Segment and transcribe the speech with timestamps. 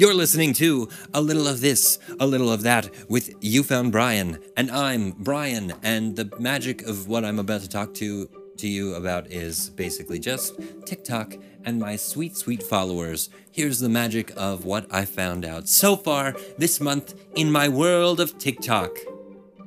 [0.00, 4.38] You're listening to A Little of This, A Little of That with You Found Bryan,
[4.56, 8.26] and I'm Bryan, and the magic of what I'm about to talk to
[8.56, 11.34] to you about is basically just TikTok
[11.66, 13.28] and my sweet, sweet followers.
[13.52, 18.20] Here's the magic of what I found out so far this month in my world
[18.20, 18.96] of TikTok.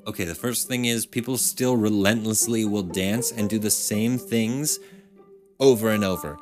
[0.07, 4.79] Okay, the first thing is people still relentlessly will dance and do the same things
[5.59, 6.39] over and over.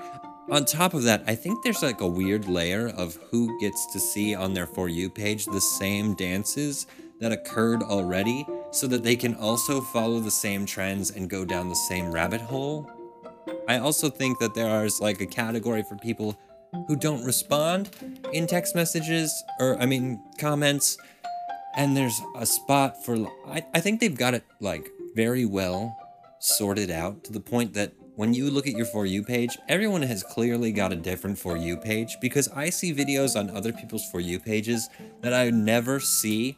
[0.49, 3.99] On top of that, I think there's like a weird layer of who gets to
[3.99, 6.87] see on their For You page the same dances
[7.19, 11.69] that occurred already so that they can also follow the same trends and go down
[11.69, 12.89] the same rabbit hole.
[13.67, 16.37] I also think that there is like a category for people
[16.87, 17.89] who don't respond
[18.33, 20.97] in text messages or, I mean, comments.
[21.75, 23.15] And there's a spot for,
[23.47, 25.95] I, I think they've got it like very well
[26.39, 30.03] sorted out to the point that when you look at your For You page, everyone
[30.03, 34.07] has clearly got a different For You page because I see videos on other people's
[34.11, 34.89] For You pages
[35.21, 36.55] that I never see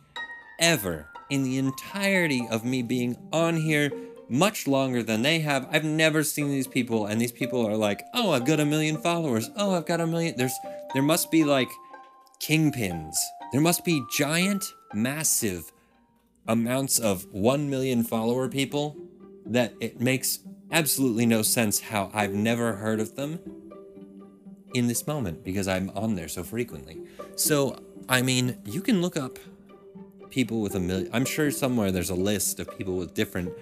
[0.59, 3.93] ever in the entirety of me being on here
[4.27, 5.65] much longer than they have.
[5.71, 8.97] I've never seen these people, and these people are like, oh, I've got a million
[8.97, 9.49] followers.
[9.55, 10.35] Oh, I've got a million.
[10.35, 10.59] There's,
[10.93, 11.69] there must be like
[12.41, 13.15] kingpins.
[13.53, 15.71] There must be giant, massive
[16.45, 18.97] amounts of 1 million follower people
[19.45, 20.39] that it makes
[20.71, 23.39] absolutely no sense how I've never heard of them
[24.73, 27.01] in this moment because I'm on there so frequently.
[27.35, 29.37] So, I mean, you can look up
[30.29, 31.09] people with a million.
[31.13, 33.53] I'm sure somewhere there's a list of people with different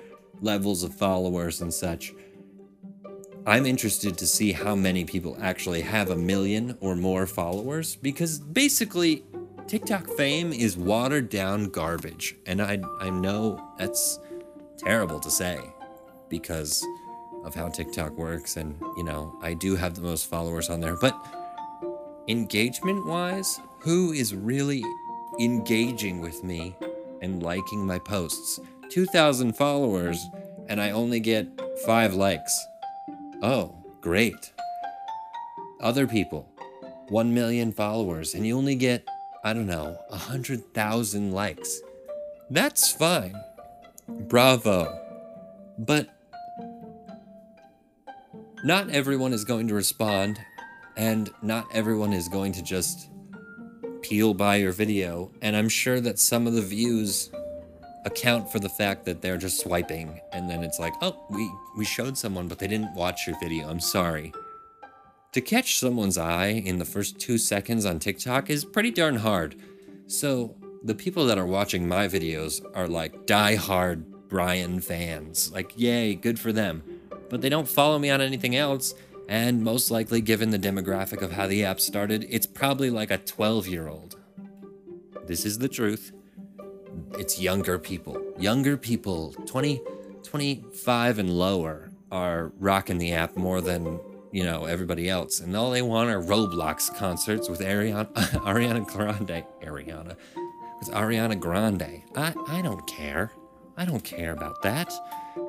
[0.42, 2.14] levels of followers and such.
[3.46, 8.38] I'm interested to see how many people actually have a million or more followers because
[8.38, 9.24] basically
[9.68, 12.36] TikTok fame is watered down garbage.
[12.46, 14.20] And I I know that's
[14.84, 15.60] terrible to say
[16.30, 16.86] because
[17.44, 20.96] of how TikTok works and you know, I do have the most followers on there,
[20.96, 21.16] but
[22.28, 24.84] engagement wise, who is really
[25.40, 26.76] engaging with me
[27.22, 28.60] and liking my posts.
[28.90, 30.24] 2,000 followers,
[30.68, 31.48] and I only get
[31.86, 32.58] five likes.
[33.42, 34.52] Oh, great.
[35.80, 36.48] Other people,
[37.10, 39.08] 1 million followers, and you only get,
[39.44, 41.82] I don't know, 100,000 likes.
[42.50, 43.36] That's fine.
[44.20, 44.98] Bravo.
[45.78, 46.10] But
[48.64, 50.40] not everyone is going to respond,
[50.96, 53.10] and not everyone is going to just
[54.02, 57.32] peel by your video, and I'm sure that some of the views
[58.06, 61.86] account for the fact that they're just swiping and then it's like, "Oh, we we
[61.86, 63.70] showed someone but they didn't watch your video.
[63.70, 64.34] I'm sorry."
[65.34, 69.56] To catch someone's eye in the first 2 seconds on TikTok is pretty darn hard.
[70.08, 75.52] So, the people that are watching my videos are like die-hard Bryan fans.
[75.52, 76.84] Like, yay, good for them.
[77.30, 78.94] But they don't follow me on anything else
[79.32, 83.18] and most likely, given the demographic of how the app started, it's probably like a
[83.18, 84.18] 12 year old.
[85.26, 86.12] This is the truth.
[87.18, 88.22] It's younger people.
[88.38, 89.82] Younger people, 20,
[90.24, 94.02] 25 and lower, are rocking the app more than,
[94.34, 95.40] you know, everybody else.
[95.40, 98.12] And all they want are Roblox concerts with Ariana,
[98.44, 99.46] Ariana Grande.
[99.64, 100.18] Ariana.
[100.82, 102.02] With Ariana Grande.
[102.16, 103.32] I, I don't care.
[103.78, 104.92] I don't care about that.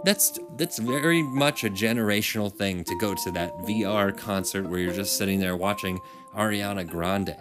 [0.05, 4.93] That's that's very much a generational thing to go to that VR concert where you're
[4.93, 5.99] just sitting there watching
[6.37, 7.37] Ariana Grande.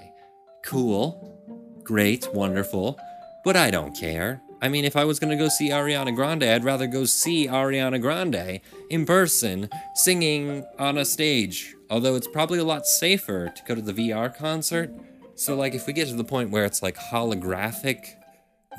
[0.65, 1.37] Cool.
[1.83, 2.97] Great, wonderful.
[3.43, 4.41] But I don't care.
[4.61, 7.99] I mean, if I was to go see Ariana Grande, I'd rather go see Ariana
[7.99, 11.75] Grande in person singing on a stage.
[11.89, 14.93] Although it's probably a lot safer to go to the VR concert.
[15.41, 18.13] So, like, if we get to the point where it's like holographic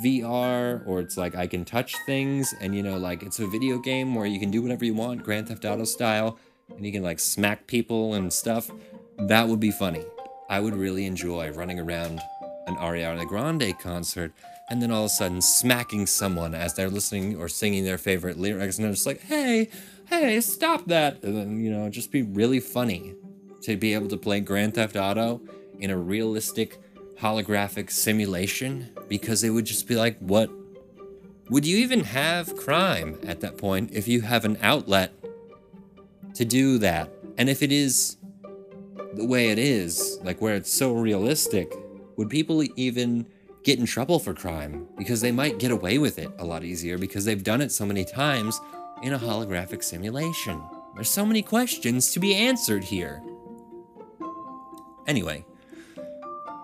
[0.00, 3.78] VR or it's like I can touch things and you know like it's a video
[3.78, 7.02] game where you can do whatever you want Grand Theft Auto style and you can
[7.02, 8.70] like smack people and stuff
[9.18, 10.04] that would be funny.
[10.48, 12.20] I would really enjoy running around
[12.68, 14.32] an Ariana Grande concert
[14.70, 18.38] and then all of a sudden smacking someone as they're listening or singing their favorite
[18.38, 19.68] lyrics and they're just like hey
[20.06, 21.24] hey stop that.
[21.24, 23.16] And then you know just be really funny
[23.62, 25.42] to be able to play Grand Theft Auto
[25.82, 26.79] in a realistic
[27.19, 30.50] holographic simulation because it would just be like, what?
[31.50, 35.12] Would you even have crime at that point if you have an outlet
[36.34, 37.11] to do that?
[37.37, 38.17] And if it is
[39.14, 41.75] the way it is, like where it's so realistic,
[42.17, 43.26] would people even
[43.64, 44.88] get in trouble for crime?
[44.96, 47.85] Because they might get away with it a lot easier because they've done it so
[47.85, 48.61] many times
[49.02, 50.62] in a holographic simulation.
[50.94, 53.23] There's so many questions to be answered here.
[55.06, 55.44] Anyway,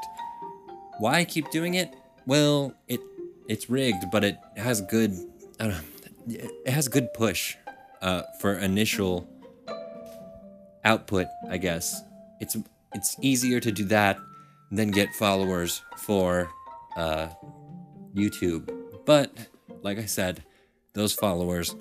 [0.99, 1.95] Why I keep doing it?
[2.25, 2.99] Well, it
[3.49, 5.11] it's rigged, but it has good.
[5.59, 6.37] I don't know.
[6.65, 7.55] It has good push
[8.01, 9.27] uh, for initial
[10.85, 11.27] output.
[11.49, 12.01] I guess
[12.39, 12.55] it's
[12.93, 14.17] it's easier to do that
[14.71, 16.49] than get followers for
[16.97, 17.29] uh,
[18.15, 18.71] YouTube.
[19.05, 19.31] But
[19.81, 20.43] like I said,
[20.93, 21.75] those followers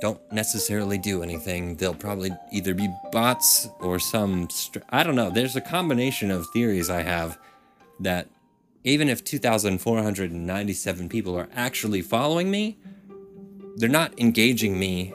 [0.00, 1.76] don't necessarily do anything.
[1.76, 4.50] They'll probably either be bots or some.
[4.50, 5.30] Str- I don't know.
[5.30, 7.38] There's a combination of theories I have
[8.00, 8.28] that
[8.84, 12.78] even if 2,497 people are actually following me,
[13.76, 15.12] they're not engaging me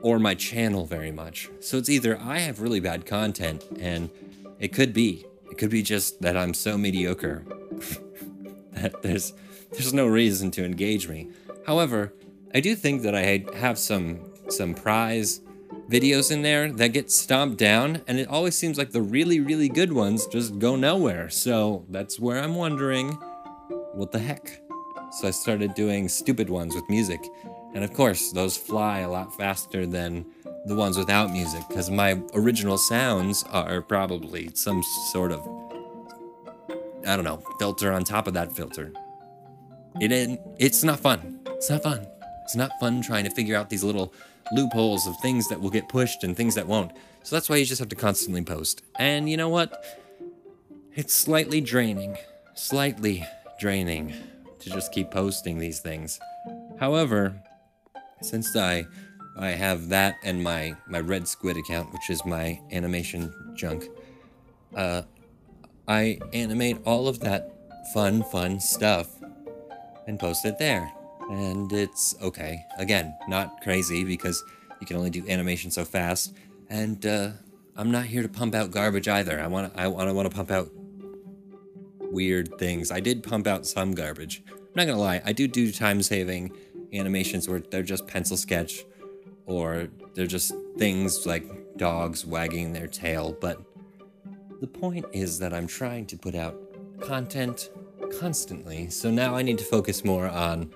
[0.00, 1.48] or my channel very much.
[1.60, 4.10] So it's either I have really bad content, and
[4.58, 5.26] it could be,
[5.62, 7.44] could be just that I'm so mediocre
[8.72, 9.32] that there's
[9.70, 11.30] there's no reason to engage me.
[11.64, 12.12] However,
[12.52, 15.40] I do think that I have some some prize
[15.88, 19.68] videos in there that get stomped down, and it always seems like the really, really
[19.68, 21.30] good ones just go nowhere.
[21.30, 23.12] So that's where I'm wondering,
[23.92, 24.62] what the heck?
[25.12, 27.20] So I started doing stupid ones with music.
[27.72, 30.26] And of course, those fly a lot faster than
[30.66, 35.40] the ones without music, because my original sounds are probably some sort of,
[37.06, 38.92] I don't know, filter on top of that filter.
[40.00, 41.40] It ain't, it's not fun.
[41.48, 42.06] It's not fun.
[42.44, 44.14] It's not fun trying to figure out these little
[44.52, 46.92] loopholes of things that will get pushed and things that won't.
[47.24, 48.82] So that's why you just have to constantly post.
[48.98, 49.84] And you know what?
[50.94, 52.18] It's slightly draining.
[52.54, 53.26] Slightly
[53.58, 54.12] draining
[54.60, 56.20] to just keep posting these things.
[56.78, 57.34] However,
[58.20, 58.86] since I
[59.36, 63.88] I have that and my my Red Squid account, which is my animation junk,
[64.74, 65.02] uh,
[65.88, 67.52] I animate all of that
[67.92, 69.08] fun, fun stuff
[70.06, 70.92] and post it there
[71.30, 72.64] and it's okay.
[72.78, 74.42] Again, not crazy because
[74.80, 76.34] you can only do animation so fast,
[76.68, 77.30] and uh,
[77.76, 79.40] I'm not here to pump out garbage either.
[79.40, 80.70] I want I want I want to pump out
[82.00, 82.90] weird things.
[82.90, 84.42] I did pump out some garbage.
[84.50, 86.52] I'm not gonna lie, I do do time saving
[86.92, 88.84] animations where they're just pencil sketch,
[89.46, 93.36] or they're just things like dogs wagging their tail.
[93.40, 93.60] But
[94.60, 96.56] the point is that I'm trying to put out
[97.00, 97.70] content
[98.18, 100.72] constantly, so now I need to focus more on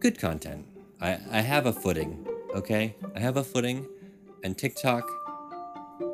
[0.00, 0.66] good content.
[1.00, 2.96] I, I have a footing, okay?
[3.14, 3.86] I have a footing,
[4.42, 5.08] and TikTok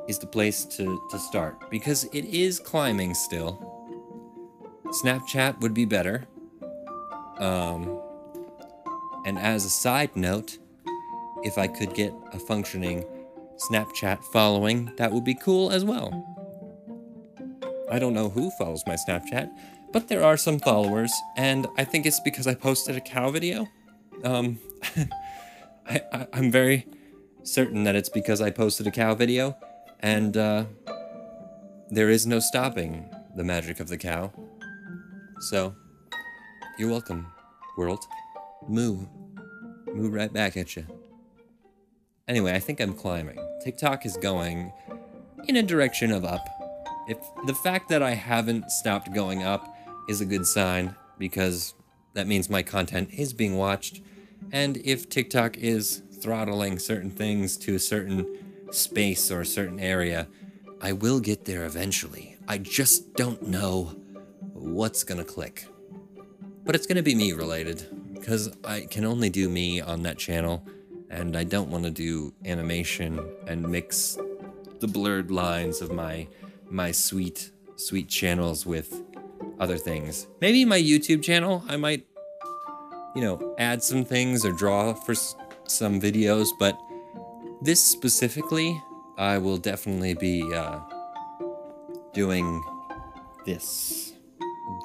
[0.09, 3.71] is the place to, to start because it is climbing still.
[5.03, 6.27] Snapchat would be better.
[7.39, 8.01] Um,
[9.25, 10.59] and as a side note,
[11.45, 13.05] if I could get a functioning
[13.71, 16.11] Snapchat following, that would be cool as well.
[17.91, 19.51] I don't know who follows my Snapchat,
[19.93, 23.69] but there are some followers, and I think it's because I posted a cow video.
[24.25, 24.59] Um,
[25.87, 26.87] I, I, am very
[27.43, 29.57] certain that it's because I posted a cow video,
[30.01, 30.65] and uh,
[31.91, 34.33] there is no stopping the magic of the cow.
[35.51, 35.75] So,
[36.79, 37.27] you're welcome,
[37.77, 38.05] world.
[38.67, 39.07] Moo.
[39.93, 40.87] Moo right back at you.
[42.27, 43.39] Anyway, I think I'm climbing.
[43.63, 44.73] TikTok is going
[45.47, 46.47] in a direction of up.
[47.07, 49.77] If the fact that I haven't stopped going up
[50.09, 51.75] is a good sign because
[52.15, 54.01] that means my content is being watched.
[54.53, 58.27] And if TikTok is throttling certain things to a certain
[58.71, 60.27] space or a certain area,
[60.81, 62.39] I will get there eventually.
[62.49, 63.97] I just don't know
[64.55, 65.67] what's gonna click.
[66.65, 70.67] But it's gonna be me related, because I can only do me on that channel,
[71.15, 74.19] and I don't want to do animation and mix
[74.81, 76.27] the blurred lines of my
[76.69, 79.03] my sweet sweet channels with
[79.61, 80.27] other things.
[80.41, 82.05] Maybe my YouTube channel, I might
[83.15, 85.37] you know, add some things or draw for s-
[85.69, 86.77] some videos, but
[87.63, 88.81] this specifically,
[89.17, 90.81] I will definitely be uh,
[92.13, 92.63] doing
[93.47, 94.13] this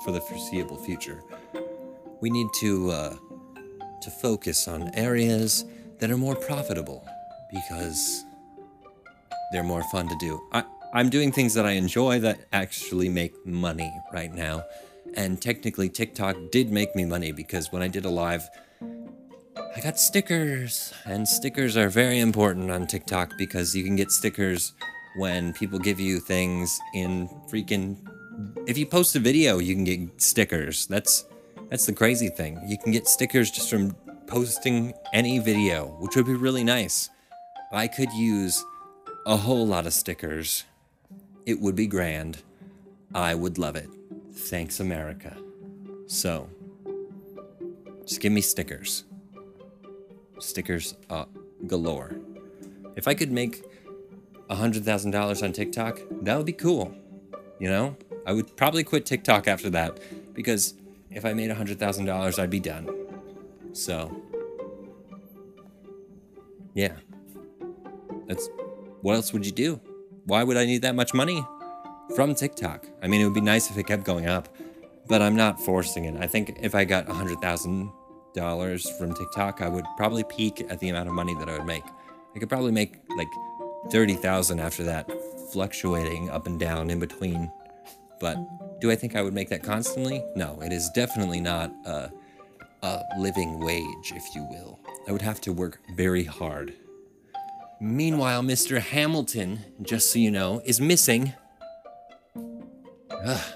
[0.05, 1.23] for the foreseeable future.
[2.21, 3.15] We need to uh,
[4.01, 5.65] to focus on areas
[5.99, 7.05] that are more profitable
[7.51, 8.23] because
[9.51, 10.39] they're more fun to do.
[10.51, 10.63] I,
[10.93, 14.63] I'm doing things that I enjoy that actually make money right now.
[15.15, 19.99] And technically, TikTok did make me money because when I did a live, I got
[19.99, 20.93] stickers.
[21.05, 24.73] And stickers are very important on TikTok because you can get stickers
[25.17, 27.97] when people give you things in freaking.
[28.67, 30.85] If you post a video, you can get stickers.
[30.87, 31.25] That's
[31.69, 32.59] that's the crazy thing.
[32.67, 33.95] You can get stickers just from
[34.29, 37.09] posting any video, which would be really nice.
[37.71, 38.63] I could use
[39.25, 40.65] a whole lot of stickers.
[41.45, 42.43] It would be grand.
[43.13, 43.89] I would love it.
[44.31, 45.35] Thanks, America.
[46.05, 46.47] So,
[48.05, 49.03] just give me stickers.
[50.39, 51.25] Stickers uh,
[51.65, 52.15] galore.
[52.95, 53.63] If I could make
[54.49, 56.95] $100,000 on TikTok, that would be cool.
[57.59, 57.97] You know?
[58.27, 59.99] I would probably quit TikTok after that
[60.33, 60.75] because
[61.09, 62.98] if I made $100,000, I'd be done.
[63.73, 64.15] So,
[66.73, 66.93] yeah.
[68.27, 68.49] That's
[69.01, 69.79] what else would you do?
[70.25, 71.43] Why would I need that much money
[72.15, 72.85] from TikTok?
[73.01, 74.49] I mean, it would be nice if it kept going up,
[75.07, 76.15] but I'm not forcing it.
[76.19, 81.07] I think if I got $100,000 from TikTok, I would probably peak at the amount
[81.09, 81.83] of money that I would make.
[82.35, 83.27] I could probably make like
[83.89, 85.11] 30,000 after that,
[85.51, 87.51] fluctuating up and down in between.
[88.19, 88.37] But
[88.79, 90.23] do I think I would make that constantly?
[90.35, 92.11] No, it is definitely not a,
[92.81, 94.79] a living wage, if you will.
[95.07, 96.73] I would have to work very hard.
[97.81, 98.79] Meanwhile, Mr.
[98.79, 101.33] Hamilton, just so you know, is missing.
[103.25, 103.53] Ugh.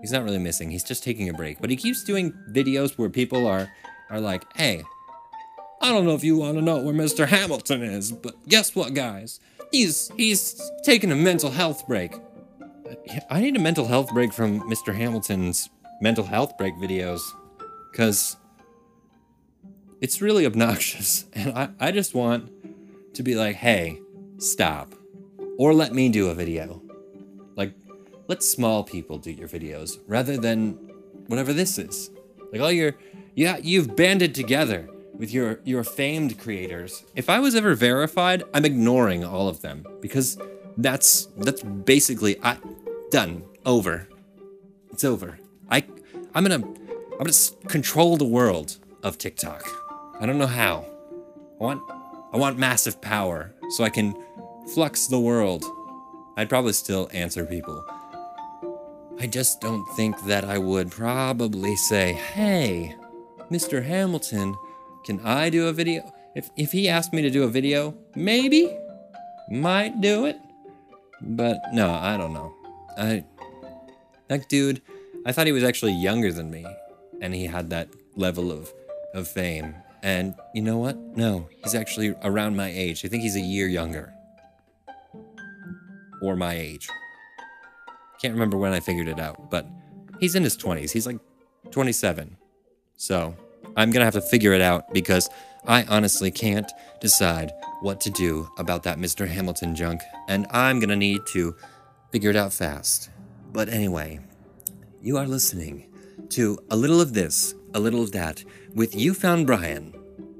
[0.00, 1.60] He's not really missing, he's just taking a break.
[1.60, 3.68] But he keeps doing videos where people are
[4.10, 4.82] are like, hey,
[5.80, 7.26] I don't know if you want to know where Mr.
[7.26, 9.40] Hamilton is, but guess what, guys?
[9.70, 12.14] He's he's taking a mental health break.
[12.14, 12.94] Uh,
[13.30, 14.94] I need a mental health break from Mr.
[14.94, 15.68] Hamilton's
[16.00, 17.20] mental health break videos,
[17.90, 18.36] because
[20.00, 21.24] it's really obnoxious.
[21.34, 22.50] And I, I just want
[23.14, 24.00] to be like, hey,
[24.38, 24.94] stop.
[25.58, 26.82] Or let me do a video.
[27.56, 27.74] Like,
[28.28, 30.72] let small people do your videos rather than
[31.26, 32.10] whatever this is.
[32.52, 32.94] Like all your
[33.34, 37.04] yeah, you've banded together with your your famed creators.
[37.14, 40.38] If I was ever verified, I'm ignoring all of them because
[40.76, 42.58] that's that's basically I
[43.10, 44.08] done over.
[44.90, 45.38] It's over.
[45.70, 45.84] I
[46.34, 46.66] I'm gonna
[47.18, 49.64] I'm gonna control the world of TikTok.
[50.20, 50.86] I don't know how.
[51.60, 51.82] I want
[52.32, 54.14] I want massive power so I can
[54.72, 55.64] flux the world.
[56.36, 57.84] I'd probably still answer people.
[59.18, 62.94] I just don't think that I would probably say, "Hey,
[63.50, 63.84] Mr.
[63.84, 64.54] Hamilton,
[65.04, 68.72] can I do a video?" If if he asked me to do a video, maybe
[69.50, 70.36] might do it.
[71.20, 72.54] But no, I don't know.
[72.96, 73.24] I
[74.28, 74.82] that dude,
[75.26, 76.64] I thought he was actually younger than me
[77.20, 78.72] and he had that level of
[79.14, 79.74] of fame.
[80.02, 80.96] And you know what?
[80.96, 83.04] No, he's actually around my age.
[83.04, 84.12] I think he's a year younger.
[86.22, 86.88] Or my age.
[88.20, 89.66] Can't remember when I figured it out, but
[90.18, 90.90] he's in his 20s.
[90.90, 91.18] He's like
[91.70, 92.36] 27.
[92.96, 93.36] So,
[93.76, 95.30] I'm going to have to figure it out because
[95.66, 96.70] I honestly can't
[97.00, 99.28] decide what to do about that Mr.
[99.28, 101.54] Hamilton junk, and I'm going to need to
[102.10, 103.10] figure it out fast.
[103.52, 104.18] But anyway,
[105.00, 105.87] you are listening
[106.30, 108.44] to a little of this, a little of that
[108.74, 109.94] with You Found Bryan.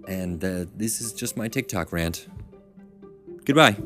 [0.06, 2.28] And uh, this is just my TikTok rant.
[3.44, 3.76] Goodbye.